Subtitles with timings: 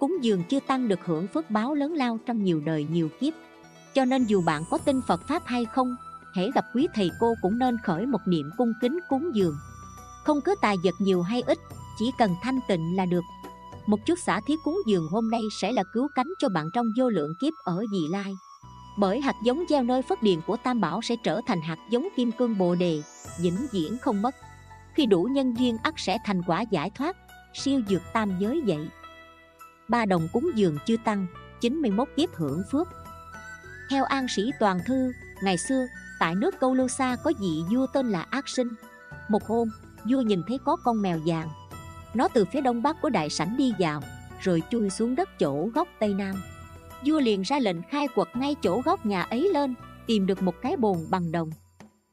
[0.00, 3.34] cúng dường chưa tăng được hưởng phước báo lớn lao trong nhiều đời nhiều kiếp.
[3.94, 5.96] Cho nên dù bạn có tin phật pháp hay không
[6.34, 9.54] hễ gặp quý thầy cô cũng nên khởi một niệm cung kính cúng dường.
[10.24, 11.58] Không cứ tài vật nhiều hay ít,
[11.98, 13.24] chỉ cần thanh tịnh là được.
[13.86, 16.86] Một chút xả thí cúng dường hôm nay sẽ là cứu cánh cho bạn trong
[16.98, 18.32] vô lượng kiếp ở dị lai.
[18.98, 22.08] Bởi hạt giống gieo nơi phất điền của tam bảo sẽ trở thành hạt giống
[22.16, 23.02] kim cương bồ đề,
[23.40, 24.34] vĩnh viễn không mất.
[24.94, 27.16] Khi đủ nhân duyên ắt sẽ thành quả giải thoát,
[27.54, 28.88] siêu dược tam giới dậy
[29.90, 31.26] ba đồng cúng dường chư tăng
[31.60, 32.88] 91 kiếp hưởng phước.
[33.90, 35.12] Theo an sĩ toàn thư,
[35.42, 35.86] ngày xưa,
[36.20, 38.68] tại nước câu lưu xa có vị vua tên là ác sinh.
[39.28, 39.70] Một hôm,
[40.10, 41.48] vua nhìn thấy có con mèo vàng.
[42.14, 44.02] Nó từ phía đông bắc của đại sảnh đi vào,
[44.40, 46.34] rồi chui xuống đất chỗ góc tây nam.
[47.06, 49.74] Vua liền ra lệnh khai quật ngay chỗ góc nhà ấy lên,
[50.06, 51.50] tìm được một cái bồn bằng đồng.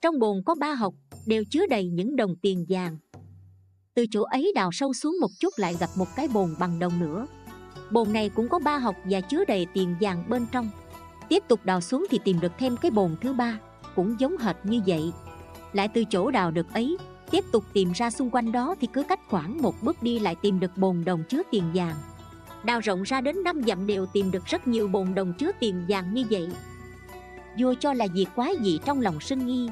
[0.01, 0.93] Trong bồn có ba hộc
[1.25, 2.97] đều chứa đầy những đồng tiền vàng.
[3.93, 6.99] Từ chỗ ấy đào sâu xuống một chút lại gặp một cái bồn bằng đồng
[6.99, 7.27] nữa
[7.91, 10.69] bồn này cũng có ba học và chứa đầy tiền vàng bên trong.
[11.29, 13.59] Tiếp tục đào xuống thì tìm được thêm cái bồn thứ ba,
[13.95, 15.11] cũng giống hệt như vậy.
[15.73, 16.97] Lại từ chỗ đào được ấy,
[17.31, 20.35] tiếp tục tìm ra xung quanh đó thì cứ cách khoảng một bước đi lại
[20.35, 21.95] tìm được bồn đồng chứa tiền vàng.
[22.63, 25.85] Đào rộng ra đến năm dặm đều tìm được rất nhiều bồn đồng chứa tiền
[25.87, 26.49] vàng như vậy.
[27.59, 29.69] Vua cho là việc quái dị trong lòng sinh nghi.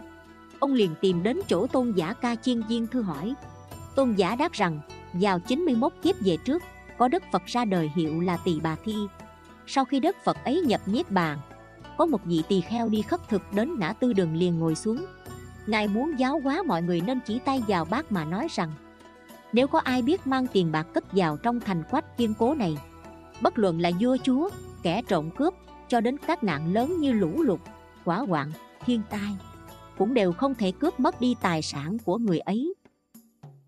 [0.59, 3.33] Ông liền tìm đến chỗ tôn giả ca chiên viên thư hỏi.
[3.95, 4.79] Tôn giả đáp rằng,
[5.13, 6.63] vào 91 kiếp về trước
[6.97, 8.95] có đức phật ra đời hiệu là tỳ bà thi.
[9.67, 11.39] Sau khi đức phật ấy nhập niết bàn,
[11.97, 15.05] có một vị tỳ kheo đi khất thực đến ngã tư đường liền ngồi xuống.
[15.67, 18.71] Ngài muốn giáo hóa mọi người nên chỉ tay vào bác mà nói rằng,
[19.53, 22.77] nếu có ai biết mang tiền bạc cất vào trong thành quách kiên cố này,
[23.41, 24.49] bất luận là vua chúa,
[24.83, 25.53] kẻ trộm cướp,
[25.87, 27.59] cho đến các nạn lớn như lũ lụt
[28.05, 28.51] hỏa hoạn,
[28.85, 29.35] thiên tai,
[29.97, 32.74] cũng đều không thể cướp mất đi tài sản của người ấy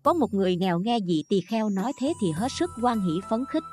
[0.02, 3.20] có một người nghèo nghe vị tỳ kheo nói thế thì hết sức quan hỷ
[3.28, 3.64] phấn khích.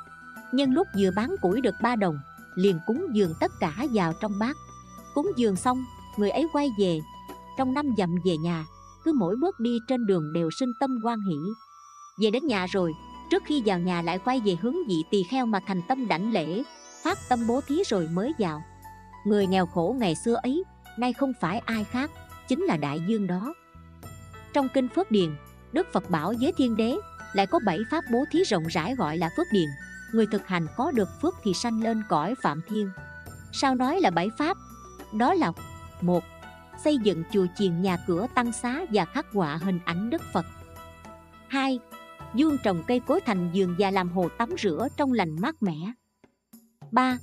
[0.52, 2.20] Nhân lúc vừa bán củi được ba đồng,
[2.56, 4.58] liền cúng dường tất cả vào trong bát.
[5.14, 5.86] Cúng dường xong,
[6.17, 7.00] người ấy quay về.
[7.58, 8.66] Trong năm dặm về nhà,
[9.04, 11.38] cứ mỗi bước đi trên đường đều sinh tâm quan hỷ.
[12.22, 12.94] Về đến nhà rồi,
[13.32, 16.33] trước khi vào nhà lại quay về hướng vị tỳ kheo mà thành tâm đảnh
[16.33, 16.64] lễ,
[17.04, 18.64] phát tâm bố thí rồi mới vào.
[19.26, 20.64] Người nghèo khổ ngày xưa ấy,
[20.98, 22.11] nay không phải ai khác,
[22.48, 23.54] chính là đại dương đó.
[24.54, 25.36] Trong kinh phước điền
[25.75, 26.95] đức phật bảo với thiên đế,
[27.33, 29.69] lại có bảy pháp bố thí rộng rãi gọi là phước điền
[30.13, 32.89] người thực hành có được phước thì sanh lên cõi phạm thiên
[33.61, 34.58] sao nói là bảy pháp,
[35.13, 35.52] đó là
[36.02, 36.23] một,
[36.83, 40.45] xây dựng chùa chiền nhà cửa tăng xá và khắc họa hình ảnh đức phật
[41.47, 41.80] 2.
[42.36, 45.92] Dương trồng cây cối thành giường và làm hồ tắm rửa trong lành mát mẻ
[46.92, 47.17] 3.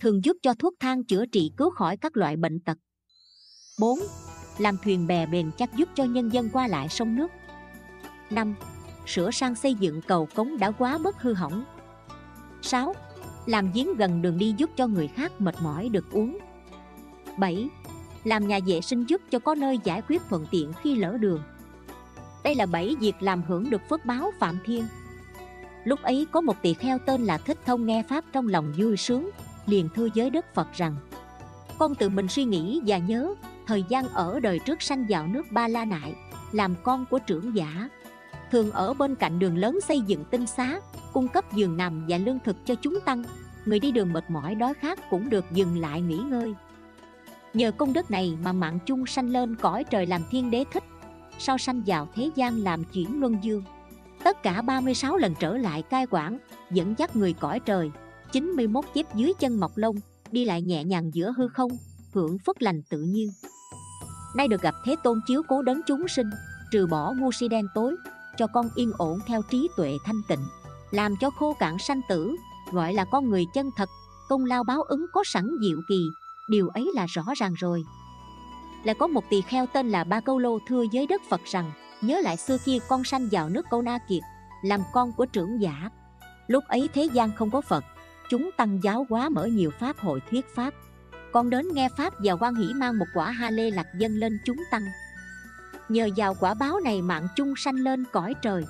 [0.00, 2.78] Thường giúp cho thuốc thang chữa trị cứu khỏi các loại bệnh tật
[3.80, 3.98] 4.
[4.58, 7.30] Làm thuyền bè bền chắc giúp cho nhân dân qua lại sông nước
[8.34, 8.54] 5.
[9.06, 11.64] Sửa sang xây dựng cầu cống đã quá mất hư hỏng
[12.62, 12.94] 6.
[13.46, 16.38] Làm giếng gần đường đi giúp cho người khác mệt mỏi được uống
[17.38, 17.68] 7.
[18.24, 21.42] Làm nhà vệ sinh giúp cho có nơi giải quyết thuận tiện khi lỡ đường
[22.44, 24.86] Đây là 7 việc làm hưởng được phước báo Phạm Thiên
[25.84, 28.96] Lúc ấy có một tỳ kheo tên là Thích Thông nghe Pháp trong lòng vui
[28.96, 29.30] sướng,
[29.66, 30.96] Liền thưa giới Đức Phật rằng,
[31.78, 33.34] Con tự mình suy nghĩ và nhớ,
[33.66, 36.14] Thời gian ở đời trước sanh vào nước Ba La Nại,
[36.52, 37.88] Làm con của trưởng giả
[38.52, 40.80] Thường ở bên cạnh đường lớn xây dựng tinh xá,
[41.12, 43.24] Cung cấp giường nằm và lương thực cho chúng tăng.
[43.64, 46.54] Người đi đường mệt mỏi đói khát cũng được dừng lại nghỉ ngơi.
[47.54, 50.82] Nhờ công đức này mà mạng chung sanh lên cõi trời làm thiên đế thích.
[51.38, 53.62] Sau sanh vào thế gian làm chuyển luân dương.
[54.24, 56.38] Tất cả 36 lần trở lại cai quản,
[56.70, 57.90] Dẫn dắt người cõi trời.
[58.32, 59.96] 91 kiếp dưới chân mọc lông
[60.30, 61.70] Đi lại nhẹ nhàng giữa hư không,
[62.12, 63.28] Hưởng phất lành tự nhiên.
[64.36, 66.30] Nay được gặp Thế Tôn chiếu cố đấng chúng sinh,
[66.72, 67.96] Trừ bỏ ngu si đen tối.
[68.36, 70.44] Cho con yên ổn theo trí tuệ thanh tịnh,
[70.90, 72.36] Làm cho khô cạn sanh tử,
[72.72, 73.88] Gọi là con người chân thật,
[74.28, 76.08] Công lao báo ứng có sẵn diệu kỳ,
[76.48, 77.84] Điều ấy là rõ ràng rồi.
[78.84, 81.72] Lại có một tỳ kheo tên là Ba Câu Lô thưa với đất Phật rằng,
[82.00, 84.22] Nhớ lại xưa kia con sanh vào nước Câu Na Kiệt,
[84.64, 85.90] Làm con của trưởng giả.
[86.46, 87.84] Lúc ấy thế gian không có Phật,
[88.30, 90.74] Chúng tăng giáo hóa mở nhiều pháp hội thuyết pháp.
[91.32, 94.38] Con đến nghe pháp và quan hỷ mang một quả ha lê lạc dân lên
[94.44, 94.82] chúng tăng.
[95.88, 98.64] Nhờ vào quả báo này mạng chung sanh lên cõi trời.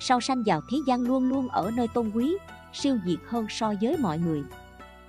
[0.00, 2.36] Sau sanh vào thế gian luôn luôn ở nơi tôn quý,
[2.72, 4.42] Siêu diệt hơn so với mọi người.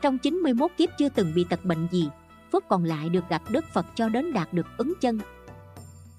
[0.01, 2.09] Trong 91 kiếp chưa từng bị tật bệnh gì,
[2.51, 5.19] Phước còn lại được gặp Đức Phật cho đến đạt được ứng chân.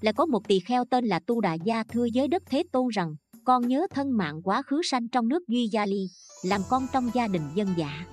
[0.01, 2.87] Lại có một tỳ kheo tên là Tu Đà Gia thưa với Đức Thế Tôn
[2.87, 6.07] rằng, Con nhớ thân mạng quá khứ sanh trong nước Duy Gia Ly,
[6.43, 8.05] Làm con trong gia đình dân dạ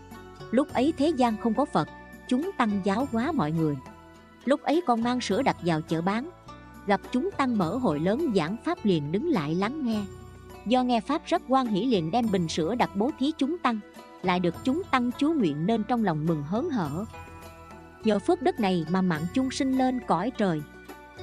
[0.51, 1.89] Lúc ấy thế gian không có Phật,
[2.29, 3.77] Chúng tăng giáo hóa mọi người.
[4.45, 6.31] Lúc ấy con mang sữa đặt vào chợ bán
[6.87, 10.01] Gặp chúng tăng mở hội lớn giảng Pháp liền đứng lại lắng nghe.
[10.67, 13.81] Do nghe Pháp rất quan hỷ liền đem bình sữa đặt bố thí chúng tăng,
[14.23, 17.05] lại được chúng tăng chú nguyện nên trong lòng mừng hớn hở.
[18.05, 20.63] Nhờ phước đức này mà mạng chung sinh lên cõi trời.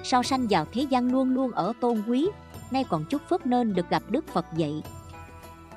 [0.04, 2.30] Sau sanh vào thế gian luôn luôn ở tôn quý,
[2.72, 4.84] nay còn chúc phước nên được gặp đức phật dạy.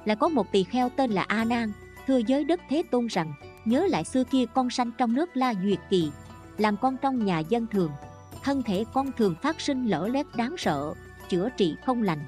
[0.04, 1.72] Là có một tỳ kheo tên là a nan,
[2.06, 5.54] thưa giới đức thế tôn rằng, nhớ lại xưa kia con sanh trong nước la
[5.62, 6.10] duyệt kỳ,
[6.58, 7.90] làm con trong nhà dân thường
[8.42, 10.94] thân thể con thường phát sinh lỡ lét đáng sợ,
[11.28, 12.20] chữa trị không lành.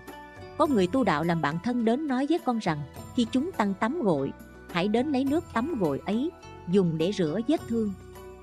[0.59, 2.83] Có người tu đạo làm bạn thân đến nói với con rằng,
[3.17, 4.33] khi chúng tăng tắm gội,
[4.71, 6.31] hãy đến lấy nước tắm gội ấy,
[6.69, 7.93] dùng để rửa vết thương.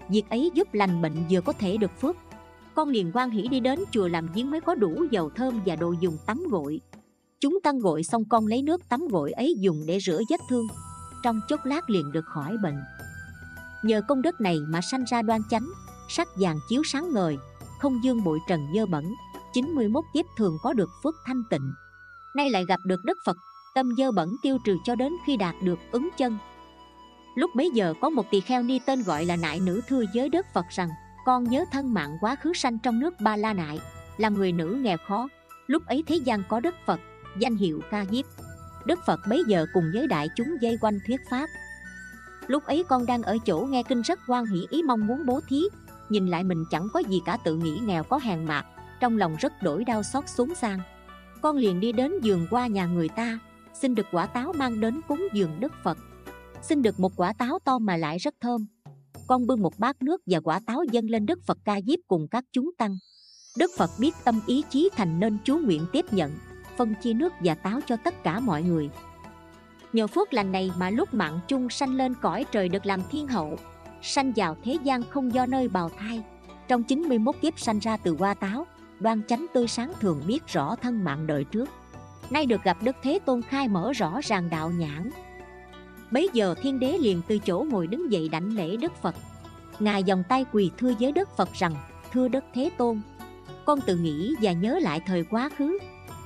[0.09, 2.15] Việc ấy giúp lành bệnh vừa có thể được phước.
[2.75, 5.75] Con liền quan hỷ đi đến chùa làm giếng mới có đủ dầu thơm và
[5.75, 6.81] đồ dùng tắm gội.
[7.39, 10.67] Chúng tăng gội xong con lấy nước tắm gội ấy dùng để rửa vết thương.
[11.23, 12.77] Trong chốc lát liền được khỏi bệnh.
[13.83, 15.67] Nhờ công đức này mà sanh ra đoan chánh,
[16.09, 17.37] sắc vàng chiếu sáng ngời
[17.81, 19.15] không dương bụi trần dơ bẩn
[19.53, 21.73] 91 kiếp thường có được phước thanh tịnh.
[22.35, 23.37] Nay lại gặp được đức phật,
[23.75, 26.37] tâm dơ bẩn tiêu trừ cho đến khi đạt được ứng chân.
[27.35, 30.29] Lúc bấy giờ có một tỳ kheo ni tên gọi là nại nữ thưa với
[30.29, 30.89] đức phật rằng,
[31.25, 33.79] con nhớ thân mạng quá khứ sanh trong nước ba la nại,
[34.17, 35.27] là người nữ nghèo khó.
[35.67, 36.99] Lúc ấy thế gian có đức phật,
[37.39, 38.25] danh hiệu ca diếp.
[38.85, 41.49] Đức phật bấy giờ cùng với đại chúng dây quanh thuyết pháp.
[42.47, 45.39] Lúc ấy con đang ở chỗ nghe kinh rất quan hỷ, ý mong muốn bố
[45.47, 45.63] thí
[46.11, 48.65] nhìn lại mình chẳng có gì cả tự nghĩ nghèo có hàng mạc
[48.99, 50.79] trong lòng rất đổi đau xót xuống sang.
[51.41, 53.39] Con liền đi đến giường qua nhà người ta,
[53.73, 55.97] xin được quả táo mang đến cúng dường đức phật.
[56.61, 58.65] Xin được một quả táo to mà lại rất thơm.
[59.27, 62.27] Con bưng một bát nước và quả táo dâng lên đức phật ca diếp cùng
[62.31, 62.97] các chúng tăng.
[63.57, 66.31] Đức phật biết tâm ý chí thành nên chú nguyện tiếp nhận,
[66.77, 68.89] phân chia nước và táo cho tất cả mọi người.
[69.93, 73.27] Nhờ phước lành này mà lúc mạng chung sanh lên cõi trời được làm thiên
[73.27, 73.57] hậu
[74.01, 76.23] sanh vào thế gian không do nơi bào thai.
[76.67, 78.65] Trong 91 kiếp sanh ra từ hoa táo,
[78.99, 81.69] đoan chánh tươi sáng thường biết rõ thân mạng đời trước.
[82.29, 85.09] Nay được gặp đức thế tôn khai mở rõ ràng đạo nhãn.
[86.11, 89.15] Bấy giờ thiên đế liền từ chỗ ngồi đứng dậy đảnh lễ đức phật.
[89.79, 91.75] Ngài vòng tay quỳ thưa với đức phật rằng,
[92.13, 93.01] thưa đức thế tôn,
[93.65, 95.77] con tự nghĩ và nhớ lại thời quá khứ.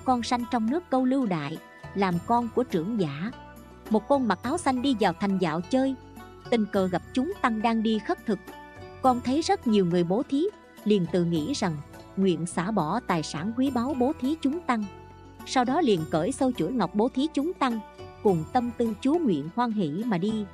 [0.03, 1.57] Con sanh trong nước câu lưu đại,
[1.95, 3.31] làm con của trưởng giả.
[3.89, 5.95] Một con mặc áo xanh đi vào thành dạo chơi
[6.49, 8.39] tình cờ gặp chúng tăng đang đi khất thực.
[9.01, 10.43] Con thấy rất nhiều người bố thí,
[10.83, 11.77] liền tự nghĩ rằng,
[12.17, 14.83] nguyện xả bỏ tài sản quý báu bố thí chúng tăng.
[15.45, 17.79] Sau đó liền cởi sâu chuỗi ngọc bố thí chúng tăng,
[18.23, 20.45] cùng tâm tư chú nguyện hoan hỷ mà đi.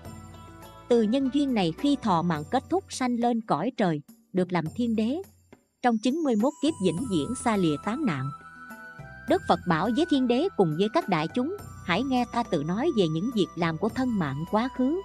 [0.88, 4.02] Từ nhân duyên này khi thọ mạng kết thúc sanh lên cõi trời,
[4.34, 5.22] được làm thiên đế.
[5.82, 8.26] Trong 91 kiếp vĩnh viễn xa lìa tán nạn.
[9.30, 12.64] Đức Phật bảo với thiên đế cùng với các đại chúng, Hãy nghe ta tự
[12.64, 15.02] nói về những việc làm của thân mạng quá khứ.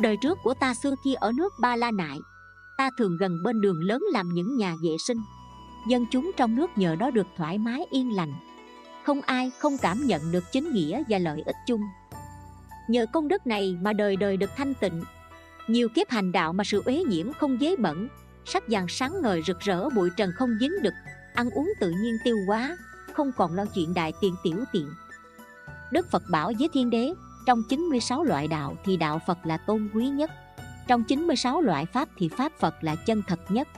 [0.00, 2.18] Đời trước của ta xưa kia ở nước Ba La Nại,
[2.76, 5.18] Ta thường gần bên đường lớn làm những nhà vệ sinh.
[5.88, 8.34] Dân chúng trong nước nhờ đó được thoải mái, yên lành.
[9.04, 11.80] Không ai không cảm nhận được chính nghĩa và lợi ích chung.
[12.88, 15.02] Nhờ công đức này mà đời đời được thanh tịnh.
[15.66, 18.08] Nhiều kiếp hành đạo mà sự uế nhiễm không dế bẩn,
[18.44, 20.94] Sắc vàng sáng ngời rực rỡ, bụi trần không dính đực
[21.34, 22.76] Ăn uống tự nhiên tiêu hóa,
[23.12, 24.88] Không còn lo chuyện đại tiền tiểu tiện.
[25.92, 27.14] Đức Phật bảo với thiên đế
[27.46, 30.30] trong 96 loại đạo thì đạo Phật là tôn quý nhất.
[30.88, 33.68] Trong 96 loại Pháp thì Pháp Phật là chân thật nhất.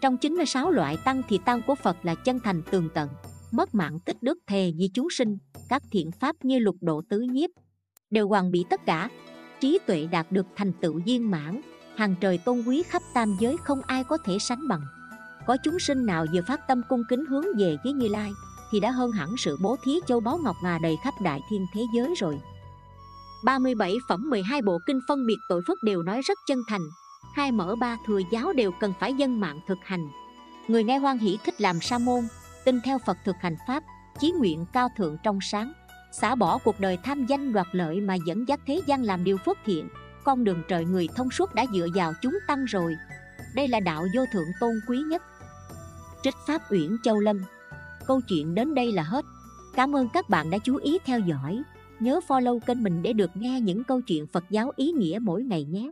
[0.00, 3.08] Trong 96 loại Tăng thì Tăng của Phật là chân thành tường tận,
[3.50, 5.38] Mất mạng tích đức thề vì chúng sinh,
[5.68, 7.50] Các thiện Pháp như lục độ tứ nhiếp,
[8.10, 9.08] Đều hoàn bị tất cả.
[9.60, 11.60] Trí tuệ đạt được thành tựu viên mãn,
[11.96, 14.82] Hàng trời tôn quý khắp tam giới không ai có thể sánh bằng.
[15.46, 18.30] Có chúng sinh nào vừa phát tâm cung kính hướng về với Như Lai,
[18.72, 21.66] Thì đã hơn hẳn sự bố thí châu báu ngọc ngà đầy khắp đại thiên
[21.74, 22.40] thế giới rồi.
[23.44, 26.80] 37 phẩm 12 bộ kinh phân biệt tội phước đều nói rất chân thành.
[27.34, 30.08] Hai mở ba thừa giáo đều cần phải dân mạng thực hành.
[30.68, 32.20] Người nghe hoan hỷ thích làm sa môn,
[32.64, 33.82] Tin theo Phật thực hành Pháp,
[34.18, 35.72] Chí nguyện cao thượng trong sáng.
[36.12, 39.36] Xả bỏ cuộc đời tham danh đoạt lợi mà dẫn dắt thế gian làm điều
[39.36, 39.88] phước thiện,
[40.24, 42.96] Con đường trời người thông suốt đã dựa vào chúng tăng rồi.
[43.54, 45.22] Đây là đạo vô thượng tôn quý nhất.
[46.22, 47.42] Trích Pháp Uyển Châu Lâm.
[48.06, 49.24] Câu chuyện đến đây là hết.
[49.74, 51.62] Cảm ơn các bạn đã chú ý theo dõi.
[52.00, 55.42] Nhớ follow kênh mình để được nghe những câu chuyện Phật giáo ý nghĩa mỗi
[55.42, 55.90] ngày nhé.